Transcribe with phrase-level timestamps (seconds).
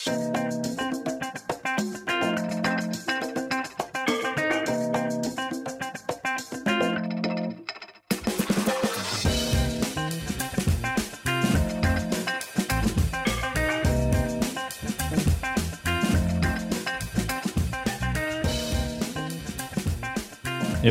[0.00, 0.12] Je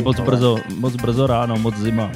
[0.02, 2.12] moc brzo, moc brzo ráno, moc zima.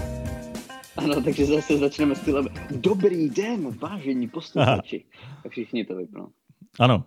[0.96, 2.48] Ano, takže zase začneme stylem.
[2.70, 5.04] Dobrý den, vážení posluchači.
[5.45, 6.29] A všichni to vypnou.
[6.80, 7.04] Ano.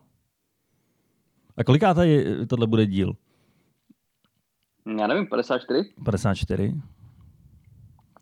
[1.58, 3.14] A koliká tady tohle bude díl?
[5.00, 5.90] Já nevím, 54?
[6.06, 6.82] 54?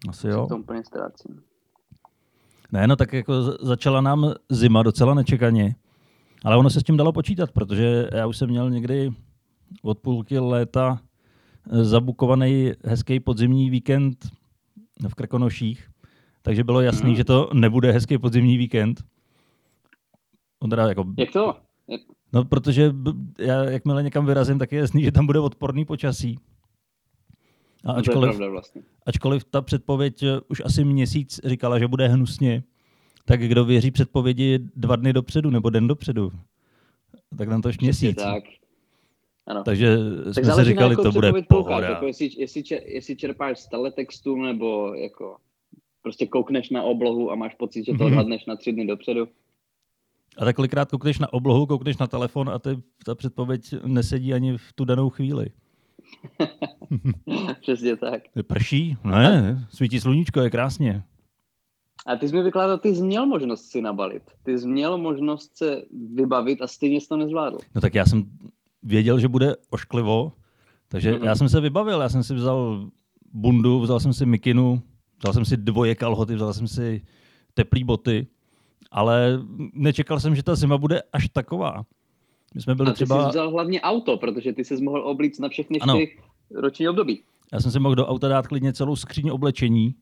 [0.09, 0.45] Asi jo.
[0.49, 1.41] To úplně ztrácím.
[2.71, 5.75] Ne, no tak jako začala nám zima docela nečekaně.
[6.43, 9.11] Ale ono se s tím dalo počítat, protože já už jsem měl někdy
[9.81, 11.01] od půlky léta
[11.71, 14.25] zabukovaný hezký podzimní víkend
[15.07, 15.89] v Krkonoších,
[16.41, 17.15] takže bylo jasný, hmm.
[17.15, 19.03] že to nebude hezký podzimní víkend.
[20.65, 21.05] On teda jako...
[21.17, 21.55] Jak to?
[22.33, 22.93] No, protože
[23.39, 26.39] já, jakmile někam vyrazím, tak je jasný, že tam bude odporný počasí.
[27.83, 28.81] A no, ačkoliv, to vlastně.
[29.05, 32.63] ačkoliv ta předpověď už asi měsíc říkala, že bude hnusně,
[33.25, 36.31] tak kdo věří předpovědi dva dny dopředu nebo den dopředu,
[37.37, 38.15] tak nám to už měsíc.
[38.15, 38.43] Tak.
[39.47, 39.63] Ano.
[39.63, 39.97] Takže
[40.35, 41.89] tak jsme si říkali, jako to bude pohoda.
[41.89, 45.37] Jako jestli, jestli, jestli čerpáš z teletextu, nebo jako
[46.01, 48.05] prostě koukneš na oblohu a máš pocit, že to mhm.
[48.05, 49.27] odhadneš na tři dny dopředu.
[50.37, 54.57] A tak kolikrát koukneš na oblohu, koukneš na telefon a ty, ta předpověď nesedí ani
[54.57, 55.47] v tu danou chvíli.
[57.61, 58.21] Přesně tak.
[58.47, 58.97] Prší?
[59.03, 61.03] Ne, svítí sluníčko, je krásně.
[62.05, 64.23] A ty jsi mi vykládal, ty jsi měl možnost si nabalit.
[64.43, 65.81] Ty jsi měl možnost se
[66.13, 67.57] vybavit a stejně jsi to nezvládl.
[67.75, 68.23] No tak já jsem
[68.83, 70.31] věděl, že bude ošklivo,
[70.87, 71.23] takže mm-hmm.
[71.23, 72.89] já jsem se vybavil, já jsem si vzal
[73.33, 74.81] bundu, vzal jsem si mikinu,
[75.17, 77.01] vzal jsem si dvoje kalhoty, vzal jsem si
[77.53, 78.27] teplý boty,
[78.91, 79.39] ale
[79.73, 81.85] nečekal jsem, že ta zima bude až taková.
[82.55, 83.23] My jsme byli a ty třeba...
[83.23, 86.17] jsi vzal hlavně auto, protože ty se mohl oblíct na všechny čtyři
[86.51, 87.21] roční období.
[87.53, 89.95] Já jsem si mohl do auta dát klidně celou skříň oblečení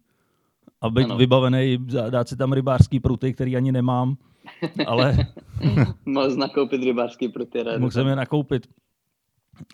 [0.81, 1.17] a být ano.
[1.17, 1.77] vybavený,
[2.09, 4.17] dát si tam rybářský pruty, který ani nemám
[4.87, 5.17] ale...
[6.05, 7.63] Mohl nakoupit rybářský pruty.
[7.77, 8.67] Mohl jsem je nakoupit.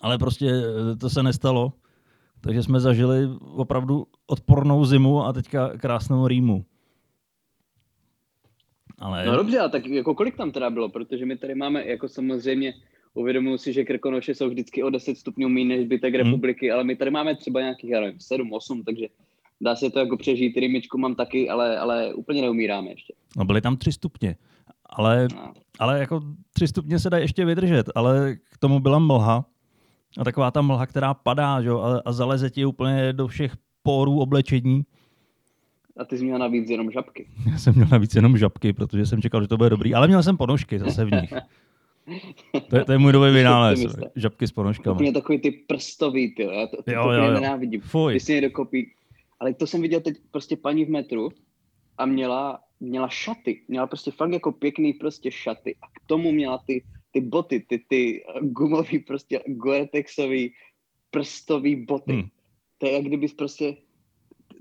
[0.01, 1.73] Ale prostě eh, to se nestalo.
[2.41, 6.66] Takže jsme zažili opravdu odpornou zimu a teďka krásnou rýmu.
[8.99, 9.25] Ale...
[9.25, 10.89] No dobře, a tak jako kolik tam teda bylo?
[10.89, 12.73] Protože my tady máme jako samozřejmě
[13.13, 16.23] uvědomuji si, že Krkonoše jsou vždycky o 10 stupňů méně než zbytek hmm.
[16.23, 19.07] republiky, ale my tady máme třeba nějakých, já nevím, 7, 8, takže
[19.61, 20.57] dá se to jako přežít.
[20.57, 23.13] Rýmičku mám taky, ale, ale úplně neumíráme ještě.
[23.38, 24.35] No byly tam 3 stupně.
[24.89, 25.27] Ale,
[25.79, 26.21] ale jako
[26.53, 29.45] tři stupně se dá ještě vydržet, ale k tomu byla mlha.
[30.17, 31.69] A taková ta mlha, která padá že?
[31.69, 34.81] A, a zaleze ti úplně do všech pórů oblečení.
[35.99, 37.27] A ty jsi měl navíc jenom žabky.
[37.51, 39.93] Já jsem měl navíc jenom žabky, protože jsem čekal, že to bude dobrý.
[39.93, 41.33] Ale měl jsem ponožky zase v nich.
[42.69, 43.79] To je, to je můj nový vynález.
[44.15, 44.95] Žabky s ponožkami.
[44.95, 46.43] Úplně takový ty prstový, ty.
[46.43, 47.33] Já to, to, jo, to jo, jo.
[47.33, 47.81] nenávidím.
[47.81, 48.13] Fuj.
[48.13, 48.91] Ty si někdo kopí.
[49.39, 51.29] Ale to jsem viděl teď prostě paní v metru
[51.97, 56.57] a měla měla šaty, měla prostě fakt jako pěkný prostě šaty a k tomu měla
[56.67, 60.51] ty, ty boty, ty, ty gumový prostě Gore-Texový
[61.11, 62.13] prstový boty.
[62.13, 62.27] Hmm.
[62.77, 63.75] To je jak kdybys prostě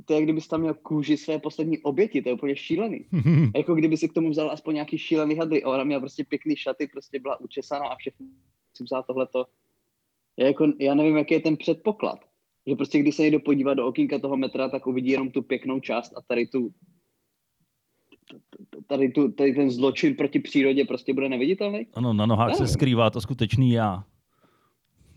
[0.08, 3.04] to je, kdybys tam měl kůži své poslední oběti, to je úplně šílený.
[3.56, 5.64] Jako kdyby si k tomu vzal aspoň nějaký šílený hadry.
[5.64, 8.26] Ona měla prostě pěkný šaty, prostě byla učesaná a všechno
[8.76, 9.46] si vzal tohleto.
[10.36, 12.18] Já, jako, já nevím, jaký je ten předpoklad.
[12.66, 15.80] Že prostě když se někdo podívá do okýnka toho metra, tak uvidí jenom tu pěknou
[15.80, 16.72] část a tady tu
[18.86, 21.86] tady, tu, tady ten zločin proti přírodě prostě bude neviditelný?
[21.94, 24.04] Ano, na nohách se skrývá to skutečný já.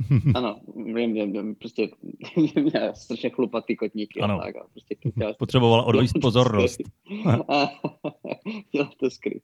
[0.36, 1.90] ano, vím, vím, vím, prostě
[2.56, 4.40] měl strašně chlupatý kotníky ano.
[4.40, 4.56] a tak.
[4.56, 4.96] A prostě
[5.40, 6.82] Potřebovala odvíst pozornost.
[8.68, 9.44] Chtěla to skryt.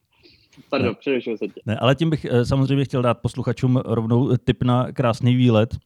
[0.70, 1.62] Pardon, přerušil se tě.
[1.66, 5.78] Ne, ale tím bych eh, samozřejmě chtěl dát posluchačům rovnou tip na krásný výlet.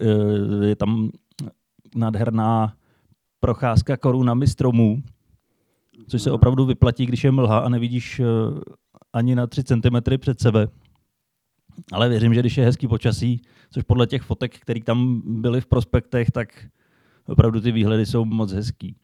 [0.00, 1.10] Eh, je tam
[1.94, 2.74] nádherná
[3.40, 5.02] procházka korunami stromů
[6.08, 8.24] což se opravdu vyplatí, když je mlha a nevidíš eh,
[9.12, 10.68] ani na 3 cm před sebe.
[11.92, 15.66] Ale věřím, že když je hezký počasí, což podle těch fotek, které tam byly v
[15.66, 16.66] prospektech, tak
[17.26, 18.96] opravdu ty výhledy jsou moc hezký.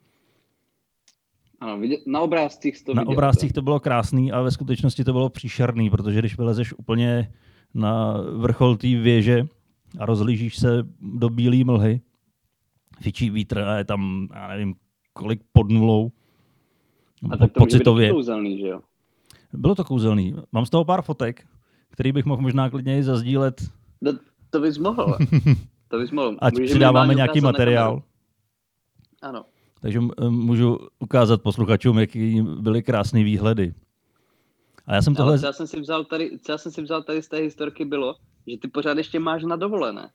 [1.60, 5.90] Ano, na obrázcích to Na obrázcích to bylo krásný a ve skutečnosti to bylo příšerný,
[5.90, 7.32] protože když vylezeš úplně
[7.74, 9.46] na vrchol té věže
[9.98, 12.00] a rozlížíš se do bílé mlhy,
[13.00, 14.74] fičí vítr a je tam, já nevím,
[15.12, 16.12] kolik pod nulou,
[17.30, 18.06] a tak to pocitově.
[18.06, 18.80] Může kouzelný, že jo?
[19.52, 20.34] Bylo to kouzelný.
[20.52, 21.46] Mám z toho pár fotek,
[21.90, 23.62] který bych mohl možná klidně i zazdílet.
[24.00, 24.12] No,
[24.50, 25.18] to bys mohl.
[25.88, 26.36] to bys mohl.
[26.40, 28.02] Ať Můžeš přidáváme nějaký materiál.
[29.22, 29.44] Ano.
[29.80, 33.74] Takže můžu ukázat posluchačům, jaký byly krásné výhledy.
[34.86, 35.38] A já jsem tohle...
[35.38, 37.84] co já jsem si vzal tady, co já jsem si vzal tady z té historky
[37.84, 38.14] bylo,
[38.46, 40.10] že ty pořád ještě máš na dovolené.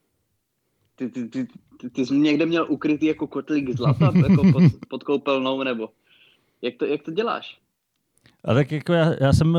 [0.95, 1.47] Ty, ty, ty,
[1.79, 5.89] ty, ty jsi někde měl ukrytý jako kotlík zlata jako pod, pod koupelnou, nebo
[6.61, 7.59] jak to, jak to děláš?
[8.43, 9.57] A tak jako já, já jsem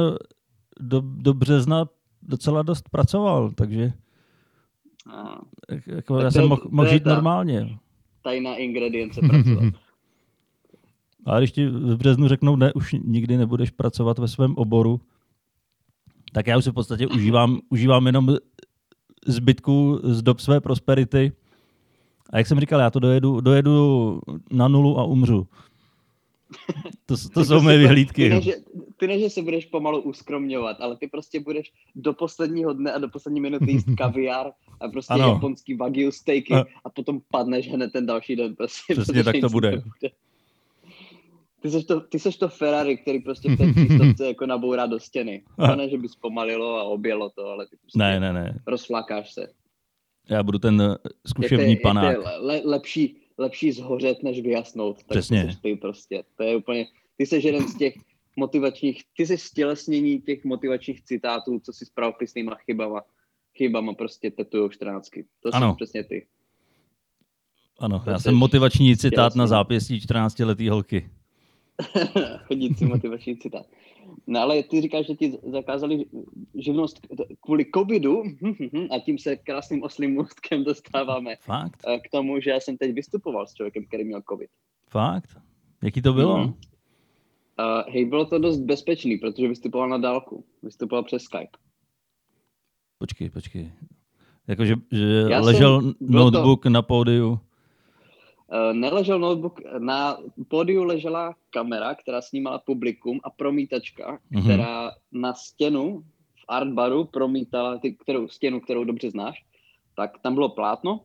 [0.80, 1.88] do, do března
[2.28, 3.92] docela dost pracoval, takže
[5.12, 5.38] a,
[5.86, 7.78] jako já jsem mohl mohl žít normálně.
[8.22, 9.74] Tajná ingredience pracovat.
[11.26, 15.00] A když ti v březnu řeknou, ne, už nikdy nebudeš pracovat ve svém oboru,
[16.32, 18.36] tak já už se v podstatě užívám, užívám jenom
[19.26, 21.32] zbytku z dob své prosperity.
[22.30, 24.20] A jak jsem říkal, já to dojedu, dojedu
[24.50, 25.46] na nulu a umřu.
[27.06, 28.42] To, to jsou mé vyhlídky.
[28.42, 28.52] Že,
[28.98, 32.98] ty ne, že se budeš pomalu uskromňovat, ale ty prostě budeš do posledního dne a
[32.98, 35.28] do poslední minuty jíst kaviár a prostě ano.
[35.28, 38.56] japonský wagyu steaky a, a potom padneš hned ten další den.
[38.56, 39.70] Prostě, Přesně tak to bude.
[39.70, 40.10] bude.
[41.60, 45.42] Ty seš, to, ty seš to Ferrari, který prostě v té jako nabourá do stěny.
[45.58, 48.60] A ne, že by zpomalilo a objelo to, ale ty prostě ne, ne, ne.
[48.66, 49.48] rozflakáš se.
[50.28, 52.16] Já budu ten eh, zkušební je to, panák.
[52.16, 54.96] Je to le, lepší, lepší zhořet, než vyjasnout.
[54.96, 55.46] Tak Přesně.
[55.46, 56.22] To ty prostě.
[56.36, 57.94] To je úplně, ty jsi jeden z těch
[58.36, 63.02] motivačních, ty jsi stělesnění těch motivačních citátů, co si s pravopisnýma chybama,
[63.56, 65.26] chybama prostě tetujou čtrnáctky.
[65.40, 65.70] To ano.
[65.70, 66.26] jsou přesně ty.
[67.78, 71.10] Ano, to já jsem motivační citát na zápěstí 14 letý holky.
[72.46, 73.66] Chodící motivační citát.
[74.26, 76.04] No ale ty říkáš, že ti zakázali
[76.54, 77.06] živnost
[77.40, 78.22] kvůli covidu
[78.90, 81.82] a tím se krásným oslým můstkem dostáváme Fakt?
[81.88, 84.50] Eh, k tomu, že já jsem teď vystupoval s člověkem, který měl covid.
[84.90, 85.36] Fakt?
[85.82, 86.38] Jaký to bylo?
[86.38, 86.54] Mm.
[87.58, 90.44] Uh, hej, bylo to dost bezpečný, protože vystupoval na dálku.
[90.62, 91.58] Vystupoval přes Skype.
[92.98, 93.72] Počkej, počkej.
[94.46, 96.70] Jakože že ležel jsem, notebook to...
[96.70, 97.40] na pódiu.
[98.52, 100.16] Eh, neležel notebook, na
[100.48, 104.44] pódiu ležela kamera, která snímala publikum a promítačka, mm-hmm.
[104.44, 106.02] která na stěnu
[106.34, 109.44] v artbaru promítala ty, kterou, stěnu, kterou dobře znáš,
[109.96, 111.00] tak tam bylo plátno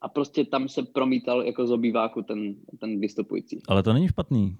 [0.00, 3.62] a prostě tam se promítal jako z obýváku ten, ten vystupující.
[3.68, 4.56] Ale to není špatný.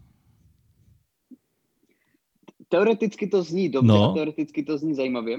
[2.68, 4.14] Teoreticky to zní dobře no.
[4.14, 5.38] teoreticky to zní zajímavě.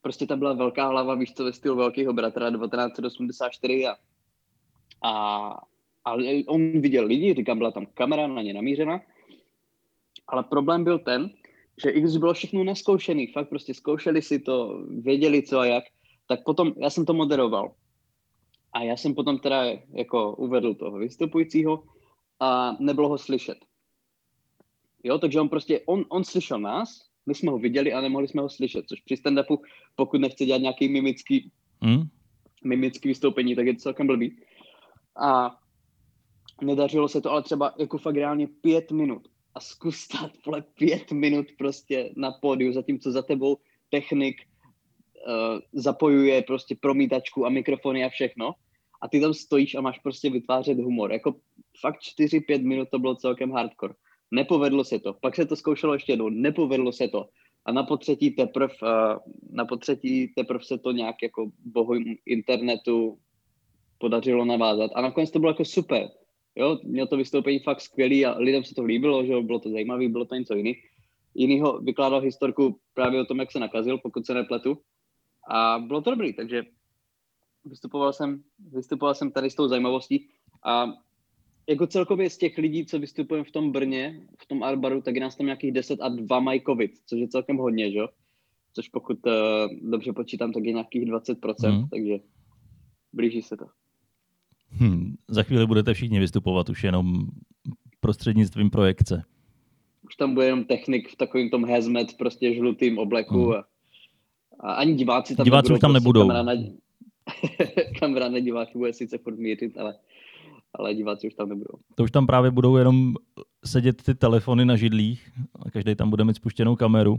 [0.00, 3.96] Prostě tam byla velká hlava, víš co, ve stylu velkého bratra 1984 a
[5.02, 5.12] a,
[6.04, 6.16] a
[6.46, 9.00] on viděl lidi, říkám, byla tam kamera na ně namířena,
[10.26, 11.30] ale problém byl ten,
[11.84, 15.84] že i když bylo všechno naskoušený, fakt prostě zkoušeli si to, věděli co a jak,
[16.28, 17.74] tak potom já jsem to moderoval.
[18.72, 21.82] A já jsem potom teda jako uvedl toho vystupujícího
[22.40, 23.58] a nebylo ho slyšet.
[25.06, 28.42] Jo, takže on prostě, on, on slyšel nás, my jsme ho viděli a nemohli jsme
[28.42, 29.58] ho slyšet, což při stand-upu,
[29.96, 31.50] pokud nechce dělat nějaký mimický,
[31.80, 32.02] mm.
[32.64, 34.36] mimický vystoupení, tak je to celkem blbý
[35.16, 35.58] a
[36.62, 41.12] nedařilo se to, ale třeba jako fakt reálně pět minut a zkus stát vole pět
[41.12, 43.58] minut prostě na pódiu, zatímco za tebou
[43.90, 44.36] technik
[45.26, 48.52] uh, zapojuje prostě promítačku a mikrofony a všechno
[49.02, 51.12] a ty tam stojíš a máš prostě vytvářet humor.
[51.12, 51.34] Jako
[51.80, 53.94] fakt 4-5 minut to bylo celkem hardcore.
[54.30, 55.14] Nepovedlo se to.
[55.14, 56.28] Pak se to zkoušelo ještě jednou.
[56.28, 57.28] Nepovedlo se to.
[57.64, 58.88] A na potřetí teprv, uh,
[59.50, 61.94] na potřetí teprv se to nějak jako bohu
[62.26, 63.18] internetu
[63.98, 64.90] podařilo navázat.
[64.94, 66.08] A nakonec to bylo jako super.
[66.56, 70.08] Jo, měl to vystoupení fakt skvělý a lidem se to líbilo, že bylo to zajímavé,
[70.08, 70.74] bylo to něco jiný.
[71.34, 74.78] Jinýho vykládal historku právě o tom, jak se nakazil, pokud se nepletu.
[75.50, 76.62] A bylo to dobrý, takže
[77.64, 80.28] vystupoval jsem, vystupoval jsem tady s tou zajímavostí
[80.64, 80.86] a
[81.68, 85.20] jako celkově z těch lidí, co vystupujeme v tom Brně, v tom Arbaru, tak je
[85.20, 88.00] nás tam nějakých 10 a dva mají covid, což je celkem hodně, že?
[88.72, 91.88] Což pokud uh, dobře počítám, tak je nějakých 20%, mm.
[91.88, 92.18] takže
[93.12, 93.64] blíží se to.
[94.70, 97.26] Hmm, za chvíli budete všichni vystupovat už jenom
[98.00, 99.22] prostřednictvím projekce.
[100.02, 103.52] Už tam bude jenom technik v takovém tom hazmat, prostě žlutým obleku hmm.
[103.52, 103.64] a,
[104.60, 105.80] a ani diváci tam diváci nebudou.
[105.80, 106.28] tam prostě nebudou.
[106.28, 106.52] Kamera na,
[108.00, 109.94] kamera na diváky bude sice furt mířit, ale,
[110.76, 111.78] ale diváci už tam nebudou.
[111.94, 113.14] To už tam právě budou jenom
[113.64, 117.16] sedět ty telefony na židlích a každý tam bude mít spuštěnou kameru.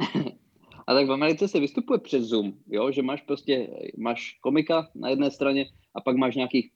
[0.86, 2.92] A tak v Americe se vystupuje přes Zoom, jo?
[2.92, 6.70] že máš prostě, máš komika na jedné straně a pak máš nějakých,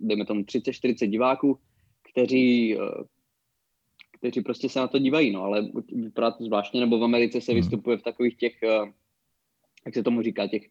[0.00, 1.58] dejme tomu 30-40 diváků,
[2.10, 3.04] kteří, eh,
[4.18, 7.52] kteří prostě se na to dívají, no, ale vypadá to zvláštně, nebo v Americe se
[7.52, 7.60] hmm.
[7.60, 8.92] vystupuje v takových těch, eh,
[9.86, 10.62] jak se tomu říká, těch,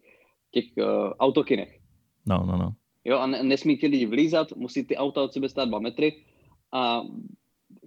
[0.51, 1.79] těch uh, autokinech.
[2.25, 2.74] No, no, no.
[3.05, 6.24] Jo, a nesmí ti lidi vlízat, musí ty auta od sebe stát dva metry
[6.71, 7.01] a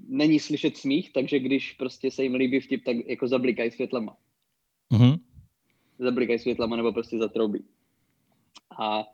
[0.08, 4.16] není slyšet smích, takže když prostě se jim líbí vtip, tak jako zablikají světlama.
[4.92, 5.18] Mm-hmm.
[5.98, 7.64] Zablikají světlama nebo prostě zatroubí.
[8.78, 9.04] A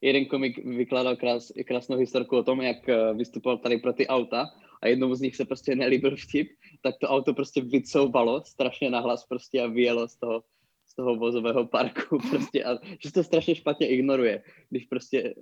[0.00, 4.50] jeden komik vykládal krás, krásnou historku o tom, jak eh, vystupoval tady pro ty auta
[4.82, 6.50] a jednomu z nich se prostě nelíbil vtip,
[6.82, 10.42] tak to auto prostě vycouvalo strašně nahlas prostě a vyjelo z toho,
[10.92, 15.34] z toho vozového parku prostě a že to strašně špatně ignoruje, když prostě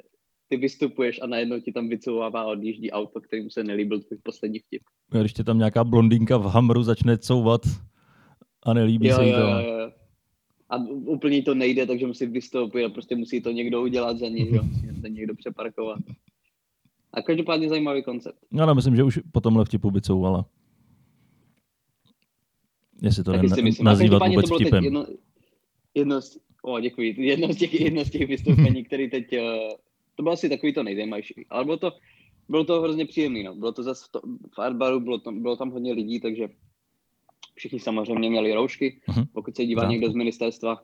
[0.49, 4.59] ty vystupuješ a najednou ti tam vycouvává a odjíždí auto, kterým se nelíbil tvůj poslední
[4.59, 4.83] vtip.
[5.21, 7.61] Když tě tam nějaká blondýnka v Hamru začne couvat
[8.63, 9.39] a nelíbí jo, se jí to.
[9.39, 9.91] Jo, jo.
[10.69, 10.77] A
[11.07, 14.63] úplně to nejde, takže musí vystoupit a prostě musí to někdo udělat za něj, jo.
[14.63, 15.99] musí to někdo přeparkovat.
[17.13, 18.39] A každopádně zajímavý koncept.
[18.51, 20.47] No, ale myslím, že už po tomhle vtipu by couvala.
[23.03, 23.43] Jestli to ne,
[23.83, 24.85] nazývat vůbec to vtipem.
[24.85, 25.07] Jedno,
[25.95, 29.39] jedno z, o, děkuji, jedno z těch, jedno z těch vystoupení, který teď, uh,
[30.15, 31.93] to bylo asi takový to nejzajímavější, ale bylo to,
[32.49, 33.55] bylo to hrozně příjemné, no.
[33.55, 34.21] Bylo to zase v, to,
[34.55, 36.49] v Artbaru, bylo tam, bylo tam hodně lidí, takže
[37.55, 39.27] všichni samozřejmě měli roušky, uh-huh.
[39.33, 40.83] pokud se dívá někdo z ministerstva,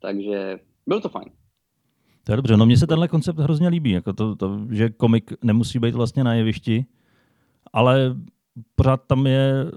[0.00, 1.30] takže bylo to fajn.
[2.24, 5.32] To je dobře, no mně se tenhle koncept hrozně líbí, jako to, to, že komik
[5.44, 6.84] nemusí být vlastně na jevišti,
[7.72, 8.16] ale
[8.74, 9.70] pořád tam je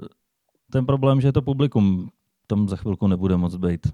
[0.72, 2.10] ten problém, že to publikum
[2.48, 3.88] tam za chvilku nebude moc být.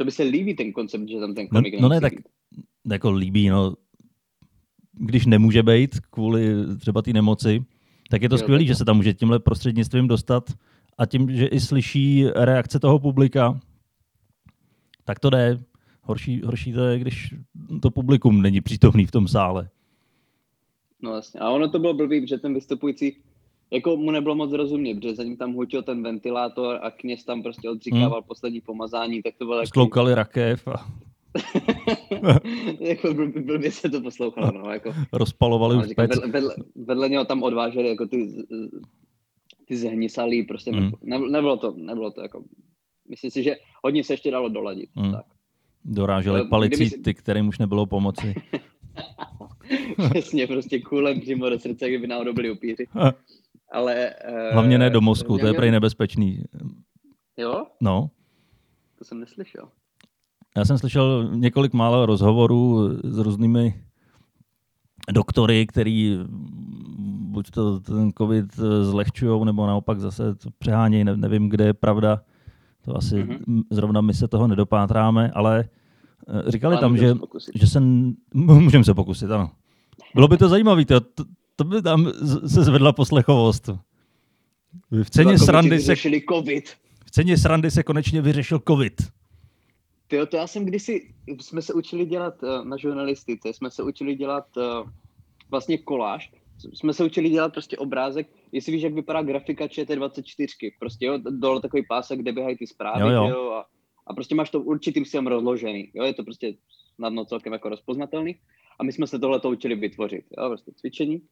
[0.00, 2.12] To by se líbí ten koncept, že tam ten no, komik no, no ne, tak
[2.90, 3.74] jako líbí, no.
[4.92, 7.64] Když nemůže být kvůli třeba té nemoci,
[8.10, 10.50] tak je to skvělé, že se tam může tímhle prostřednictvím dostat
[10.98, 13.60] a tím, že i slyší reakce toho publika,
[15.04, 15.58] tak to jde.
[16.02, 17.34] Horší, horší to je, když
[17.82, 19.68] to publikum není přítomný v tom sále.
[21.02, 21.40] No vlastně.
[21.40, 23.16] A ono to bylo blbý, že ten vystupující
[23.70, 27.42] jako mu nebylo moc rozumět, protože za ním tam hutil ten ventilátor a kněz tam
[27.42, 28.28] prostě odříkával hmm.
[28.28, 30.86] poslední pomazání, tak to bylo Skloukali rakev a...
[32.80, 34.94] jako blbě, blbě se to poslouchalo, no, jako...
[35.12, 38.44] Rozpalovali no, už říkám, vedle, vedle, vedle, něho tam odváželi jako ty,
[39.64, 40.90] ty zhnisalý, prostě hmm.
[41.02, 42.44] ne, nebylo to, nebylo to jako...
[43.08, 45.12] Myslím si, že hodně se ještě dalo doladit, hmm.
[45.12, 45.24] tak.
[45.84, 46.98] Doráželi palicí si...
[46.98, 48.34] ty, kterým už nebylo pomoci.
[50.10, 52.86] Přesně, prostě kůlem přímo do srdce, kdyby náhodou byli upíři.
[53.72, 56.44] Ale, uh, Hlavně ne do mozku, to je prej nebezpečný.
[57.36, 57.66] Jo?
[57.80, 58.10] No.
[58.98, 59.68] To jsem neslyšel.
[60.56, 63.84] Já jsem slyšel několik málo rozhovorů s různými
[65.12, 66.18] doktory, který
[67.30, 68.46] buď to ten covid
[68.82, 72.20] zlehčují, nebo naopak zase to přehánějí, nevím, kde je pravda.
[72.84, 73.62] To asi mm-hmm.
[73.70, 75.64] zrovna my se toho nedopátráme, ale
[76.28, 77.14] eh, říkali ale tam, že,
[77.54, 77.80] že se...
[78.34, 79.50] Můžeme se pokusit, ano.
[80.14, 81.00] Bylo by to zajímavé, to,
[81.60, 82.12] to, by tam
[82.46, 83.70] se zvedla poslechovost.
[84.90, 85.94] V ceně, srandy se,
[86.32, 86.68] COVID.
[87.06, 89.02] v ceně srandy se konečně vyřešil covid.
[90.08, 94.14] Tyjo, to já jsem kdysi, jsme se učili dělat uh, na žurnalistice, jsme se učili
[94.14, 94.90] dělat uh,
[95.50, 96.32] vlastně koláž,
[96.74, 101.60] jsme se učili dělat prostě obrázek, jestli víš, jak vypadá grafika ČT24, prostě jo, dole
[101.60, 103.28] takový pásek, kde běhají ty zprávy, jo, jo.
[103.28, 103.66] jo a,
[104.06, 106.54] a, prostě máš to určitým stylem rozložený, jo, je to prostě
[106.94, 108.36] snadno celkem jako rozpoznatelný
[108.80, 111.22] a my jsme se tohle to učili vytvořit, jo, prostě cvičení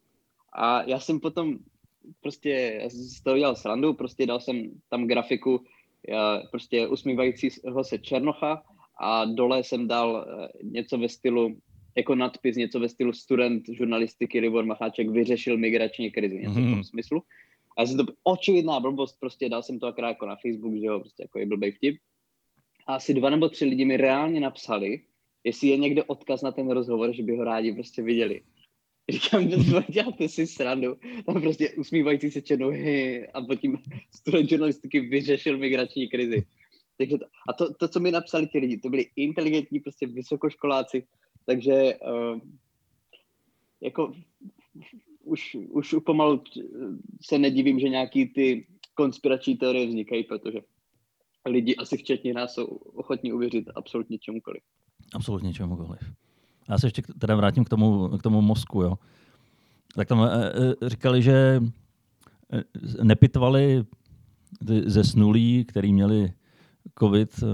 [0.53, 1.59] a já jsem potom
[2.21, 5.65] prostě, já jsem z toho dělal srandu, prostě dal jsem tam grafiku,
[6.51, 8.63] prostě usmívajícího se Černocha
[9.01, 11.57] a dole jsem dal eh, něco ve stylu,
[11.97, 16.67] jako nadpis, něco ve stylu student žurnalistiky Libor Macháček vyřešil migrační krizi, něco mm-hmm.
[16.67, 16.85] v tom mhm.
[16.85, 17.23] smyslu.
[17.77, 21.01] A jsem to očividná blbost, prostě dal jsem to akorát jako na Facebook, že jo,
[21.01, 21.97] prostě jako je blbej vtip.
[22.87, 25.01] A asi dva nebo tři lidi mi reálně napsali,
[25.45, 28.41] jestli je někde odkaz na ten rozhovor, že by ho rádi prostě viděli.
[29.11, 29.49] Říkám,
[29.89, 30.97] děláte si srandu.
[31.27, 33.77] Tam prostě usmívající se černohy a potom
[34.15, 36.47] student žurnalistiky vyřešil migrační krizi.
[36.99, 41.07] Takže to, a to, to, co mi napsali ti lidi, to byli inteligentní prostě vysokoškoláci,
[41.47, 42.41] takže uh,
[43.81, 44.13] jako
[45.25, 46.43] už, už pomalu
[47.23, 50.61] se nedivím, že nějaký ty konspirační teorie vznikají, protože
[51.47, 54.63] lidi asi včetně nás jsou ochotní uvěřit absolutně čemukoliv.
[55.15, 56.01] Absolutně čemukoliv.
[56.69, 58.83] Já se ještě teda vrátím k tomu, k tomu mozku.
[58.83, 58.99] Jo.
[59.95, 60.29] Tak tam e,
[60.85, 61.63] e, říkali, že
[63.03, 63.85] nepitvali
[64.87, 66.33] ze snulí, který měli
[66.99, 67.45] covid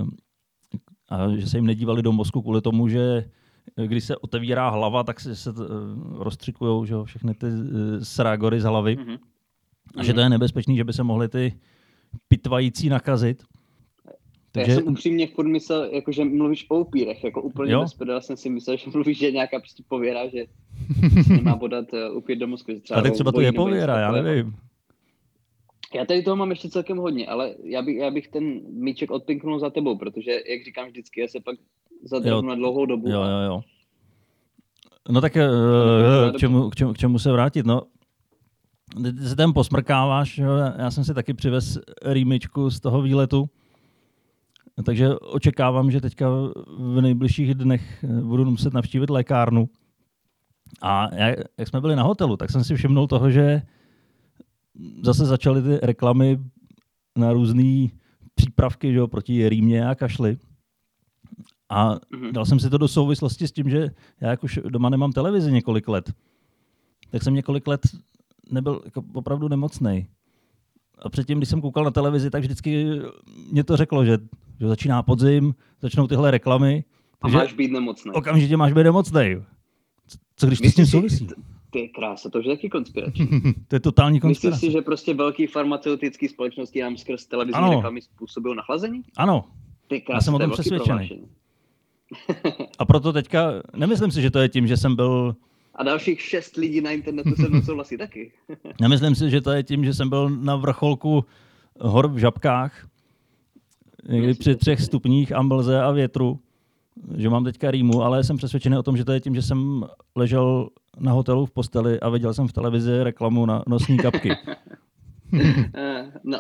[1.09, 3.31] a že se jim nedívali do mozku kvůli tomu, že
[3.87, 5.51] když se otevírá hlava, tak se, se
[6.13, 7.47] rozstřikují že všechny ty
[8.03, 8.97] srágory z hlavy.
[8.97, 9.19] Mm-hmm.
[9.97, 11.61] A že to je nebezpečný, že by se mohly ty
[12.29, 13.45] pitvající nakazit.
[14.55, 14.73] Takže...
[14.73, 17.81] Já jsem upřímně furt myslel, jako, že mluvíš o upírech, jako úplně jo?
[17.81, 20.45] bez já jsem si myslel, že mluvíš, že nějaká prostě pověra, že
[21.29, 22.81] nemá podat uh, upír do Moskvy.
[22.81, 24.55] Třeba Ale třeba to je pověra, já nevím.
[25.95, 29.59] Já tady toho mám ještě celkem hodně, ale já, by, já bych ten míček odpinknul
[29.59, 31.57] za tebou, protože, jak říkám vždycky, já se pak
[32.03, 33.09] zadrhnu na dlouhou dobu.
[33.09, 33.61] Jo, jo, jo.
[35.11, 37.67] No tak uh, k, čemu, k, čemu, k čemu se vrátit?
[37.67, 37.83] No,
[39.03, 40.41] ty se tam posmrkáváš,
[40.79, 43.49] já jsem si taky přivez rýmičku z toho výletu,
[44.83, 46.29] takže očekávám, že teďka
[46.79, 49.69] v nejbližších dnech budu muset navštívit lékárnu,
[50.83, 53.63] A jak, jak jsme byli na hotelu, tak jsem si všimnul toho, že
[55.03, 56.39] zase začaly ty reklamy
[57.19, 57.89] na různé
[58.35, 60.39] přípravky že jo, proti rýmě a kašli.
[61.69, 62.33] A mm-hmm.
[62.33, 63.91] dal jsem si to do souvislosti s tím, že
[64.21, 66.13] já jak už doma nemám televizi několik let,
[67.11, 67.81] tak jsem několik let
[68.51, 70.07] nebyl jako opravdu nemocný.
[70.99, 72.87] A předtím, když jsem koukal na televizi, tak vždycky
[73.51, 74.19] mě to řeklo, že,
[74.61, 76.85] že začíná podzim, začnou tyhle reklamy.
[77.23, 78.13] A máš být nemocný.
[78.13, 79.37] Okamžitě máš být nemocný.
[80.37, 81.29] Co když to s tím souvisí?
[81.71, 83.29] Ty je krása, to už je taky konspirační.
[83.69, 84.57] to je totální konspirace.
[84.57, 87.75] Myslíš si, že prostě velký farmaceutický společnosti nám skrz televizní ano.
[87.75, 89.03] reklamy způsobil nachlazení?
[89.17, 89.45] Ano.
[89.89, 91.29] Ty krása, Já jsem o tom přesvědčený.
[92.79, 95.35] A proto teďka, nemyslím si, že to je tím, že jsem byl
[95.75, 98.33] a dalších šest lidí na internetu se mnou souhlasí taky.
[98.81, 101.25] Nemyslím si, že to je tím, že jsem byl na vrcholku
[101.81, 102.87] hor v Žabkách,
[104.09, 106.41] někdy při třech stupních amblze a větru,
[107.17, 109.85] že mám teďka rýmu, ale jsem přesvědčený o tom, že to je tím, že jsem
[110.17, 110.69] ležel
[110.99, 114.31] na hotelu v posteli a viděl jsem v televizi reklamu na nosní kapky.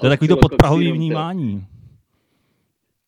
[0.00, 1.66] to je takový to podprahový vnímání.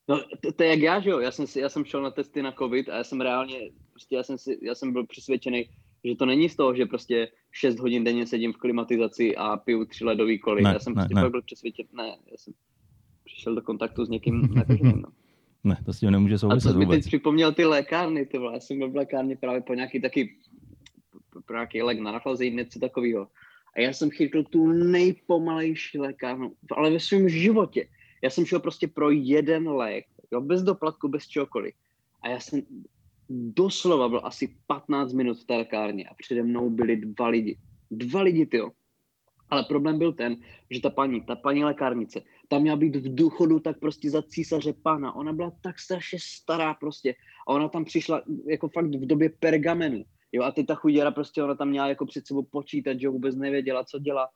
[0.09, 1.19] No, to, to, je jak já, že jo?
[1.19, 3.57] Já jsem, si, já jsem šel na testy na covid a já jsem reálně,
[3.93, 5.69] prostě já jsem, si, já jsem byl přesvědčený,
[6.05, 9.85] že to není z toho, že prostě 6 hodin denně sedím v klimatizaci a piju
[9.85, 10.63] tři ledový koly.
[10.63, 11.31] Ne, já jsem ne, prostě ne.
[11.31, 12.55] byl přesvědčen, ne, já jsem
[13.37, 15.03] přišel do kontaktu s někým nakaženým.
[15.03, 15.09] No.
[15.65, 18.55] Ne, to s tím nemůže souviset A to mi teď připomněl ty lékárny, ty vole.
[18.55, 20.37] Já jsem byl v lékárně právě po nějaký taky,
[21.47, 23.29] pro nějaký lék na nachlazení, něco takového.
[23.77, 27.89] A já jsem chytl tu nejpomalejší lékárnu, ale ve svém životě.
[28.23, 31.75] Já jsem šel prostě pro jeden lék, jo, bez doplatku, bez čehokoliv.
[32.23, 32.63] A já jsem
[33.29, 37.59] doslova byl asi 15 minut v té lékárně a přede mnou byli dva lidi.
[37.91, 38.61] Dva lidi, ty
[39.51, 40.37] Ale problém byl ten,
[40.71, 44.73] že ta paní, ta paní lékárnice, tam měla být v důchodu tak prostě za císaře
[44.83, 45.17] pana.
[45.17, 47.15] Ona byla tak strašně stará prostě.
[47.49, 50.05] A ona tam přišla jako fakt v době pergamenu.
[50.33, 53.37] Jo, a teď ta chuděra prostě, ona tam měla jako před sebou počítat, že vůbec
[53.37, 54.29] nevěděla, co dělá.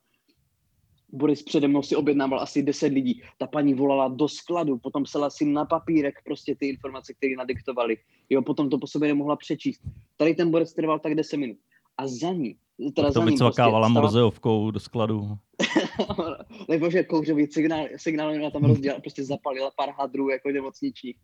[1.13, 3.23] Boris přede mnou si objednával asi 10 lidí.
[3.39, 7.97] Ta paní volala do skladu, potom psala si na papírek prostě ty informace, které nadiktovali.
[8.31, 9.81] Jo, potom to po sobě nemohla přečíst.
[10.17, 11.57] Tady ten Boris trval tak 10 minut.
[11.99, 12.57] A za ní,
[12.97, 15.39] teda to vycvakávala prostě morzeovkou do skladu.
[16.69, 21.17] Nebo že kouřový signál, signál ona tam rozdělala, prostě zapalila pár hadrů jako nemocničních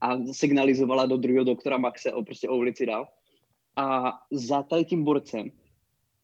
[0.00, 3.08] a signalizovala do druhého doktora Maxe o, prostě o ulici dál.
[3.76, 5.50] A za tady tím borcem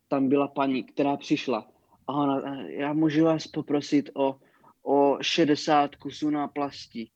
[0.09, 1.69] tam byla paní, která přišla
[2.09, 4.37] a ona, já můžu vás poprosit o,
[4.83, 7.11] o 60 kusů náplastí.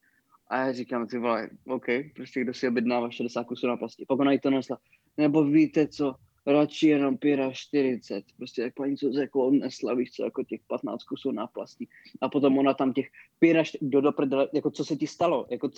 [0.48, 4.06] A já říkám, ty vole, OK, prostě kdo si objednává 60 kusů náplastí.
[4.06, 4.78] Pak ona jí to nesla.
[5.16, 6.14] Nebo víte co,
[6.46, 7.18] radši jenom
[7.52, 11.88] 40, prostě jak paní co jako nesla, víš co, jako těch 15 kusů náplastí.
[12.20, 15.70] A potom ona tam těch 40, do, do prdele, jako co se ti stalo, jako,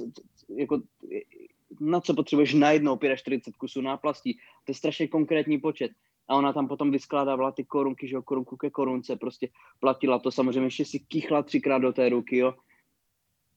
[0.57, 0.83] jako
[1.81, 5.90] na co potřebuješ najednou 45 kusů náplastí, to je strašně konkrétní počet.
[6.29, 9.48] A ona tam potom vyskládávala ty korunky, že jo, korunku ke korunce, prostě
[9.81, 12.55] platila to, samozřejmě ještě si kýchla třikrát do té ruky, jo,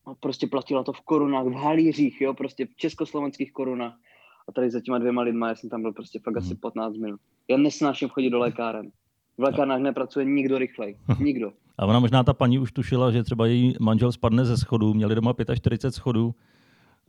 [0.05, 3.99] a prostě platila to v korunách, v halířích, jo, prostě v československých korunách.
[4.47, 7.03] A tady za těma dvěma lidma, já jsem tam byl prostě fakt asi 15 hmm.
[7.03, 7.19] minut.
[7.47, 8.91] Já nesnáším chodit do lékáren.
[9.37, 10.97] V lékárnách nepracuje nikdo rychlej.
[11.19, 11.51] Nikdo.
[11.77, 15.15] A ona možná ta paní už tušila, že třeba její manžel spadne ze schodů, měli
[15.15, 16.35] doma 45 schodů,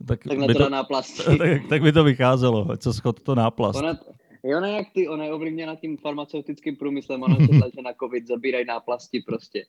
[0.07, 1.25] tak, tak by to, náplast.
[1.37, 3.79] tak, tak, by to vycházelo, co schod to náplast.
[3.79, 3.97] Ona,
[4.43, 8.27] Jo, ne jak ty, ona je ovlivněna tím farmaceutickým průmyslem, ona se že na covid
[8.27, 9.65] zabírají náplasti prostě.